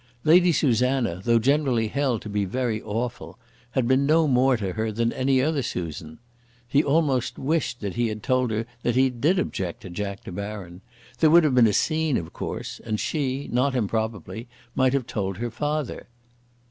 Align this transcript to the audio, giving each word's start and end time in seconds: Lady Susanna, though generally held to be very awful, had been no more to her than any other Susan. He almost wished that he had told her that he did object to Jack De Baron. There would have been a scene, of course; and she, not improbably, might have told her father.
Lady 0.23 0.51
Susanna, 0.51 1.21
though 1.23 1.37
generally 1.37 1.87
held 1.87 2.23
to 2.23 2.27
be 2.27 2.43
very 2.43 2.81
awful, 2.81 3.37
had 3.73 3.87
been 3.87 4.03
no 4.07 4.27
more 4.27 4.57
to 4.57 4.73
her 4.73 4.91
than 4.91 5.13
any 5.13 5.39
other 5.43 5.61
Susan. 5.61 6.17
He 6.67 6.83
almost 6.83 7.37
wished 7.37 7.81
that 7.81 7.93
he 7.93 8.07
had 8.07 8.23
told 8.23 8.49
her 8.49 8.65
that 8.81 8.95
he 8.95 9.11
did 9.11 9.37
object 9.37 9.81
to 9.83 9.91
Jack 9.91 10.23
De 10.23 10.31
Baron. 10.31 10.81
There 11.19 11.29
would 11.29 11.43
have 11.43 11.53
been 11.53 11.67
a 11.67 11.71
scene, 11.71 12.17
of 12.17 12.33
course; 12.33 12.81
and 12.83 12.99
she, 12.99 13.47
not 13.51 13.75
improbably, 13.75 14.47
might 14.73 14.93
have 14.93 15.05
told 15.05 15.37
her 15.37 15.51
father. 15.51 16.07